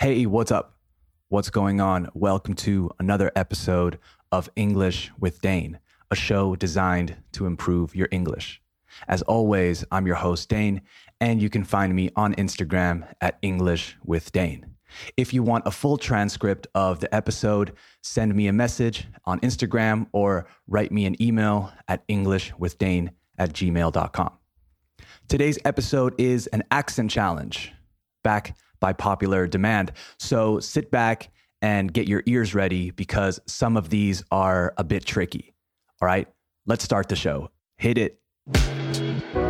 [0.00, 0.78] Hey, what's up?
[1.28, 2.08] What's going on?
[2.14, 3.98] Welcome to another episode
[4.32, 5.78] of English with Dane,
[6.10, 8.62] a show designed to improve your English.
[9.08, 10.80] As always, I'm your host, Dane,
[11.20, 14.74] and you can find me on Instagram at English with Dane.
[15.18, 20.06] If you want a full transcript of the episode, send me a message on Instagram
[20.12, 24.30] or write me an email at englishwithdane at gmail.com.
[25.28, 27.74] Today's episode is an accent challenge
[28.22, 29.92] back by popular demand.
[30.18, 31.30] So sit back
[31.62, 35.54] and get your ears ready because some of these are a bit tricky.
[36.00, 36.26] All right,
[36.66, 37.50] let's start the show.
[37.76, 39.49] Hit it.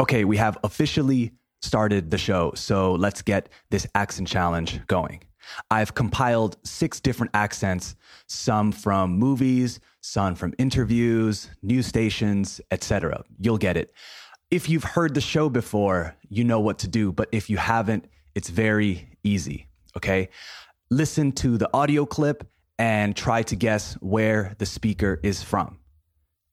[0.00, 5.22] Okay, we have officially started the show, so let's get this accent challenge going.
[5.70, 7.94] I've compiled six different accents,
[8.26, 13.22] some from movies, some from interviews, news stations, etc.
[13.38, 13.92] You'll get it.
[14.50, 18.06] If you've heard the show before, you know what to do, but if you haven't,
[18.34, 20.28] it's very easy, okay?
[20.90, 22.46] Listen to the audio clip
[22.78, 25.78] and try to guess where the speaker is from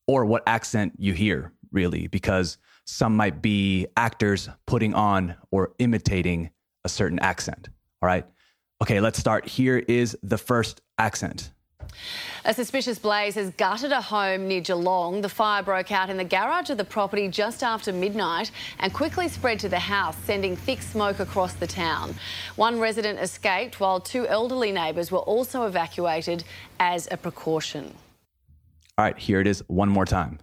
[0.07, 6.49] or what accent you hear, really, because some might be actors putting on or imitating
[6.83, 7.69] a certain accent.
[8.01, 8.25] All right.
[8.81, 9.47] Okay, let's start.
[9.47, 11.51] Here is the first accent.
[12.45, 15.21] A suspicious blaze has gutted a home near Geelong.
[15.21, 19.27] The fire broke out in the garage of the property just after midnight and quickly
[19.27, 22.15] spread to the house, sending thick smoke across the town.
[22.55, 26.43] One resident escaped while two elderly neighbours were also evacuated
[26.79, 27.93] as a precaution.
[28.97, 30.39] All right, here it is one more time.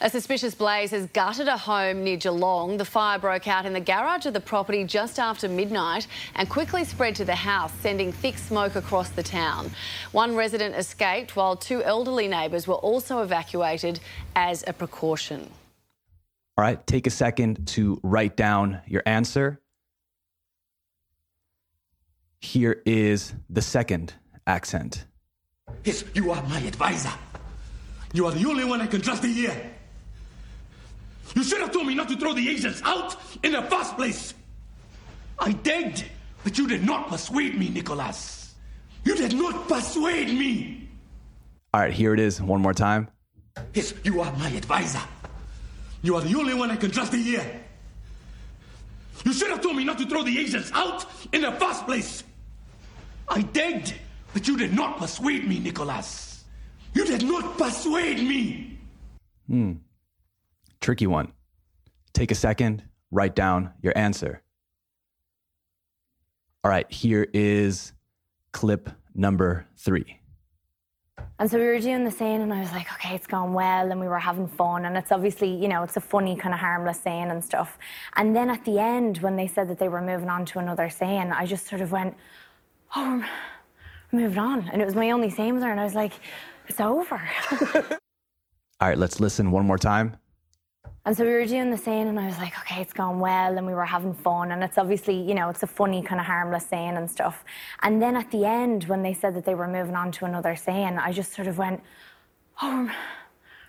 [0.00, 2.78] A suspicious blaze has gutted a home near Geelong.
[2.78, 6.84] The fire broke out in the garage of the property just after midnight and quickly
[6.84, 9.70] spread to the house, sending thick smoke across the town.
[10.12, 14.00] One resident escaped while two elderly neighbours were also evacuated
[14.34, 15.50] as a precaution.
[16.56, 19.60] All right, take a second to write down your answer.
[22.40, 24.14] Here is the second
[24.46, 25.04] accent.
[25.84, 27.12] Yes, you are my advisor.
[28.12, 29.72] You are the only one I can trust here.
[31.34, 34.34] You should have told me not to throw the Asians out in the first place.
[35.38, 36.04] I begged,
[36.42, 38.54] but you did not persuade me, Nicholas.
[39.04, 40.88] You did not persuade me.
[41.72, 43.08] All right, here it is one more time.
[43.74, 45.00] Yes, you are my advisor.
[46.02, 47.44] You are the only one I can trust here.
[49.24, 52.24] You should have told me not to throw the Asians out in the first place.
[53.28, 53.94] I begged,
[54.32, 56.29] but you did not persuade me, Nicholas.
[56.94, 58.78] You did not persuade me.
[59.46, 59.72] Hmm.
[60.80, 61.32] Tricky one.
[62.12, 64.42] Take a second, write down your answer.
[66.64, 67.92] All right, here is
[68.52, 70.20] clip number three.
[71.38, 73.90] And so we were doing the scene, and I was like, okay, it's gone well,
[73.90, 74.84] and we were having fun.
[74.84, 77.78] And it's obviously, you know, it's a funny, kind of harmless scene and stuff.
[78.16, 80.90] And then at the end, when they said that they were moving on to another
[80.90, 82.14] scene, I just sort of went,
[82.94, 83.24] oh,
[84.12, 84.68] we're moving on.
[84.70, 86.12] And it was my only scene there, and I was like,
[86.70, 87.20] it's over.
[88.80, 90.16] All right, let's listen one more time.
[91.04, 93.58] And so we were doing the scene, and I was like, okay, it's gone well,
[93.58, 94.52] and we were having fun.
[94.52, 97.44] And it's obviously, you know, it's a funny, kind of harmless scene and stuff.
[97.82, 100.54] And then at the end, when they said that they were moving on to another
[100.54, 101.82] scene, I just sort of went,
[102.62, 102.88] oh,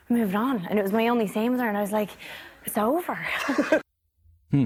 [0.10, 0.66] we're moving on.
[0.68, 2.12] And it was my only scene there, and I was like,
[2.66, 3.16] it's over.
[4.52, 4.66] hmm.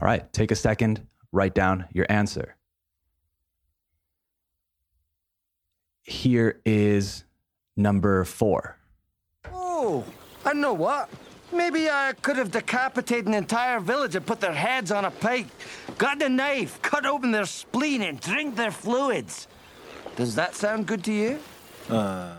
[0.00, 2.56] All right, take a second, write down your answer.
[6.02, 7.24] Here is
[7.76, 8.76] number four.
[9.52, 10.04] Oh,
[10.44, 11.08] I know what.
[11.52, 15.46] Maybe I could have decapitated an entire village and put their heads on a pike,
[15.98, 19.48] got a knife, cut open their spleen, and drink their fluids.
[20.16, 21.38] Does that sound good to you?
[21.88, 22.36] Uh.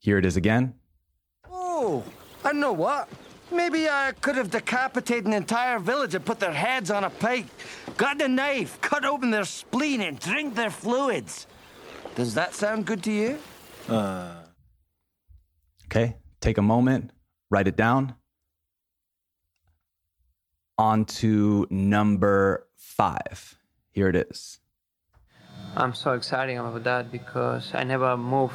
[0.00, 0.74] Here it is again.
[1.50, 2.04] Oh,
[2.44, 3.08] I know what.
[3.50, 7.46] Maybe I could have decapitated an entire village and put their heads on a pike,
[7.96, 11.46] got a knife, cut open their spleen, and drink their fluids.
[12.14, 13.38] Does that sound good to you?
[13.88, 14.34] Uh.
[15.86, 17.12] Okay, take a moment,
[17.50, 18.14] write it down.
[20.76, 23.58] On to number five.
[23.90, 24.58] Here it is.
[25.76, 28.52] I'm so excited about that because I never move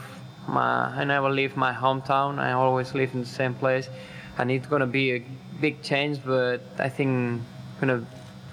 [0.47, 2.37] my, I never leave my hometown.
[2.37, 3.89] I always live in the same place,
[4.37, 5.25] and it's gonna be a
[5.59, 6.23] big change.
[6.23, 7.41] But I think
[7.81, 8.05] gonna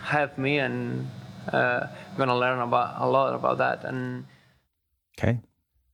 [0.03, 1.09] help me, and
[1.53, 1.87] uh,
[2.17, 3.85] gonna learn about a lot about that.
[3.85, 4.25] And
[5.19, 5.41] okay,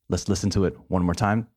[0.09, 1.49] let's listen to it one more time.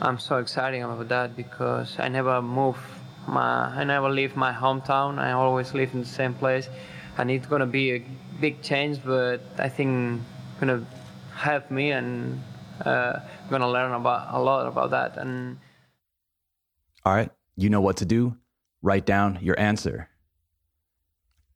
[0.00, 2.78] I'm so excited about that because I never move
[3.26, 5.18] my, I never leave my hometown.
[5.18, 6.68] I always live in the same place,
[7.16, 8.04] and it's gonna be a
[8.40, 9.00] big change.
[9.04, 10.20] But I think
[10.60, 10.86] gonna
[11.34, 12.40] help me, and
[12.84, 13.20] uh,
[13.50, 15.18] gonna learn about a lot about that.
[15.18, 15.58] And
[17.04, 18.36] all right, you know what to do.
[18.82, 20.08] Write down your answer.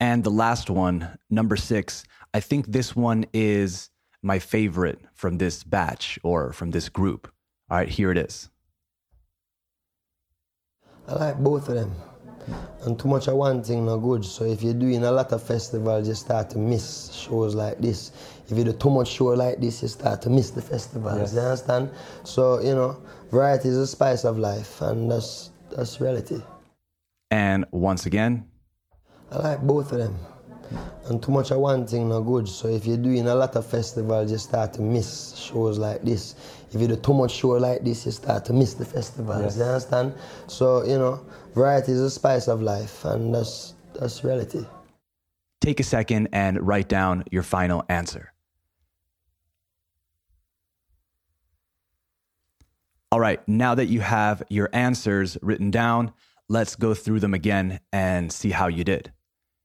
[0.01, 2.03] And the last one, number six,
[2.35, 3.91] I think this one is
[4.23, 7.31] my favorite from this batch or from this group.
[7.71, 8.49] All right, here it is.
[11.09, 11.95] I like both of them.
[12.83, 14.25] And too much of one thing not good.
[14.25, 18.11] So if you're doing a lot of festivals, you start to miss shows like this.
[18.49, 21.19] If you do too much show like this, you start to miss the festivals.
[21.19, 21.35] Yes.
[21.35, 21.91] You understand?
[22.25, 26.43] So, you know, variety is a spice of life and that's that's reality.
[27.31, 28.49] And once again,
[29.31, 30.19] I like both of them.
[31.07, 32.49] And too much of one thing not good.
[32.49, 36.35] So if you're doing a lot of festivals, you start to miss shows like this.
[36.73, 39.43] If you do too much show like this, you start to miss the festivals.
[39.43, 39.57] Yes.
[39.57, 40.15] You understand?
[40.47, 41.25] So, you know,
[41.55, 44.65] variety is a spice of life and that's that's reality.
[45.61, 48.33] Take a second and write down your final answer.
[53.13, 56.15] All right, now that you have your answers written down,
[56.49, 59.13] let's go through them again and see how you did.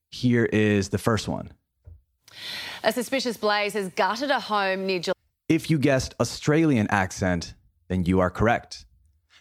[0.09, 1.51] Here is the first one.
[2.83, 5.01] A suspicious blaze has gutted a home near.
[5.49, 7.53] If you guessed Australian accent,
[7.87, 8.85] then you are correct.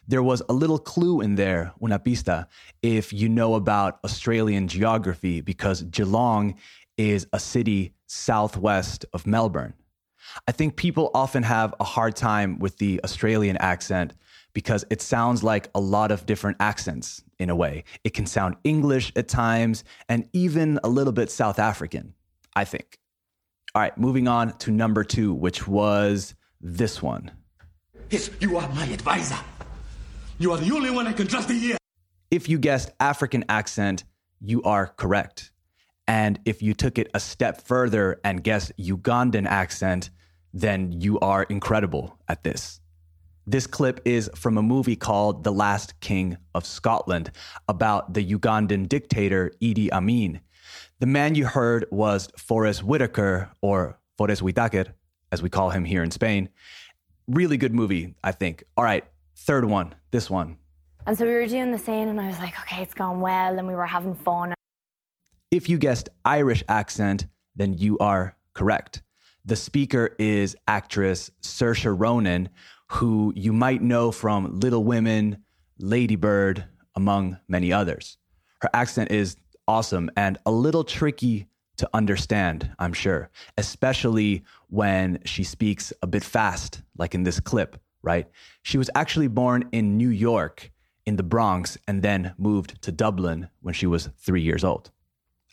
[0.08, 2.46] There was a little clue in there, una pista,
[2.80, 6.54] if you know about Australian geography, because Geelong
[6.96, 9.74] is a city southwest of Melbourne.
[10.46, 14.14] I think people often have a hard time with the Australian accent
[14.56, 17.84] because it sounds like a lot of different accents in a way.
[18.04, 22.14] It can sound English at times and even a little bit South African,
[22.54, 22.98] I think.
[23.74, 27.32] All right, moving on to number two, which was this one.
[28.08, 29.36] Yes, you are my advisor.
[30.38, 31.76] You are the only one I can trust here.
[32.30, 34.04] If you guessed African accent,
[34.40, 35.52] you are correct.
[36.08, 40.08] And if you took it a step further and guessed Ugandan accent,
[40.54, 42.80] then you are incredible at this.
[43.48, 47.31] This clip is from a movie called The Last King of Scotland
[47.69, 50.40] about the Ugandan dictator Idi Amin.
[50.98, 54.87] The man you heard was Forest Whitaker, or Forest Whitaker,
[55.31, 56.48] as we call him here in Spain.
[57.28, 58.64] Really good movie, I think.
[58.76, 59.04] All right,
[59.37, 60.56] third one, this one.
[61.06, 63.56] And so we were doing the scene, and I was like, okay, it's gone well,
[63.56, 64.54] and we were having fun.
[65.52, 69.02] If you guessed Irish accent, then you are correct.
[69.44, 72.49] The speaker is actress Saoirse Ronan,
[72.88, 75.44] who you might know from Little Women,
[75.78, 78.18] Ladybird, among many others.
[78.60, 79.36] Her accent is
[79.68, 86.24] awesome and a little tricky to understand, I'm sure, especially when she speaks a bit
[86.24, 88.28] fast, like in this clip, right?
[88.62, 90.70] She was actually born in New York,
[91.04, 94.90] in the Bronx, and then moved to Dublin when she was three years old.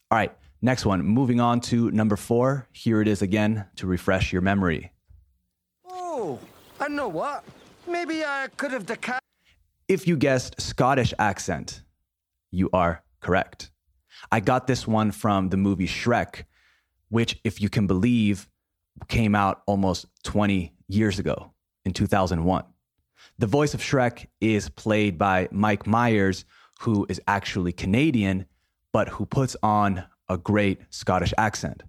[0.09, 1.03] All right, next one.
[1.03, 2.67] Moving on to number four.
[2.71, 4.93] Here it is again to refresh your memory.
[5.85, 6.39] Oh,
[6.79, 7.43] I know what.
[7.87, 9.19] Maybe I could have deca-
[9.87, 11.83] If you guessed Scottish accent,
[12.51, 13.71] you are correct.
[14.31, 16.45] I got this one from the movie Shrek,
[17.09, 18.47] which, if you can believe,
[19.07, 21.51] came out almost 20 years ago
[21.85, 22.63] in 2001.
[23.39, 26.45] The voice of Shrek is played by Mike Myers,
[26.79, 28.45] who is actually Canadian,
[28.91, 31.83] but who puts on a great Scottish accent.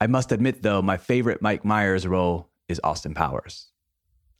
[0.00, 3.71] I must admit, though, my favorite Mike Myers role is Austin Powers.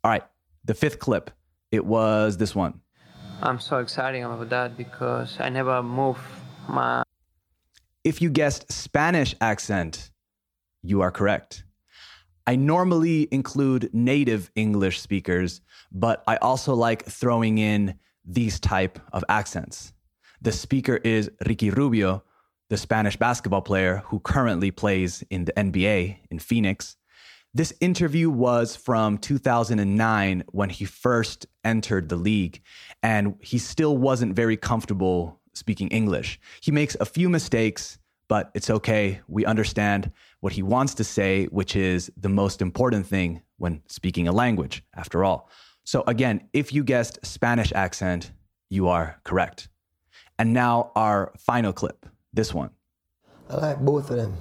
[0.05, 0.25] All right,
[0.65, 1.31] the fifth clip.
[1.71, 2.81] It was this one.
[3.41, 6.19] I'm so excited about that because I never move
[6.69, 7.03] my.
[8.05, 10.11] If you guessed Spanish accent,
[10.83, 11.65] you are correct.
[12.47, 15.61] I normally include native English speakers,
[15.93, 17.95] but I also like throwing in
[18.25, 19.93] these type of accents.
[20.41, 22.25] The speaker is Ricky Rubio,
[22.69, 26.97] the Spanish basketball player who currently plays in the NBA in Phoenix.
[27.55, 32.63] This interview was from 2009 when he first entered the league,
[33.03, 36.41] and he still wasn't very comfortable speaking English.
[36.63, 39.21] He makes a few mistakes, but it's okay.
[39.29, 44.29] We understand what he wants to say, which is the most important thing when speaking
[44.29, 45.51] a language, after all.
[45.85, 48.33] So, again, if you guessed Spanish accent,
[48.71, 49.69] you are correct.
[50.39, 52.71] And now, our final clip this one.
[53.51, 54.39] I like both of them.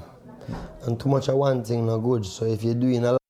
[0.86, 2.25] And too much of one thing not good.
[2.25, 3.21] So if you're doing a lot.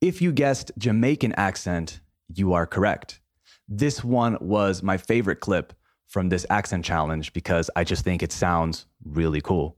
[0.00, 3.20] If you guessed Jamaican accent, you are correct.
[3.68, 5.72] This one was my favorite clip
[6.06, 9.76] from this accent challenge because I just think it sounds really cool.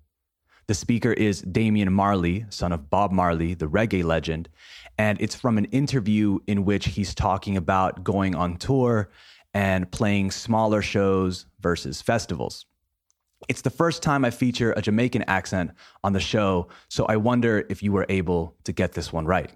[0.66, 4.49] The speaker is Damian Marley, son of Bob Marley, the reggae legend.
[4.99, 9.11] And it's from an interview in which he's talking about going on tour
[9.52, 12.66] and playing smaller shows versus festivals.
[13.49, 15.70] It's the first time I feature a Jamaican accent
[16.04, 19.50] on the show, so I wonder if you were able to get this one right.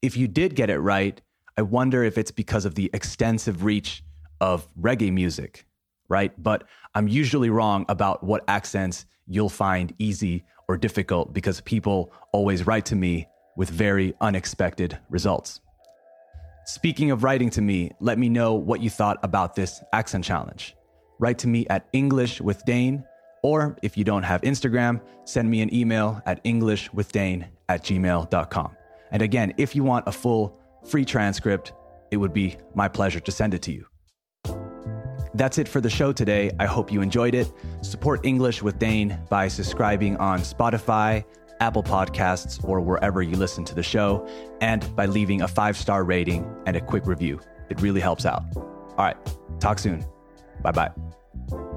[0.00, 1.20] If you did get it right,
[1.56, 4.02] I wonder if it's because of the extensive reach
[4.40, 5.66] of reggae music,
[6.08, 6.32] right?
[6.42, 12.66] But I'm usually wrong about what accents you'll find easy or difficult because people always
[12.66, 15.60] write to me with very unexpected results.
[16.66, 20.74] Speaking of writing to me, let me know what you thought about this accent challenge.
[21.18, 23.04] Write to me at English with Dane,
[23.42, 28.76] or if you don't have Instagram, send me an email at englishwithdane at gmail.com.
[29.12, 31.72] And again, if you want a full free transcript,
[32.10, 33.86] it would be my pleasure to send it to you.
[35.34, 36.50] That's it for the show today.
[36.60, 37.52] I hope you enjoyed it.
[37.82, 41.24] Support English with Dane by subscribing on Spotify,
[41.60, 44.26] Apple Podcasts, or wherever you listen to the show,
[44.60, 47.40] and by leaving a five star rating and a quick review.
[47.68, 48.44] It really helps out.
[48.56, 49.16] All right,
[49.60, 50.04] talk soon.
[50.64, 51.73] Bye bye.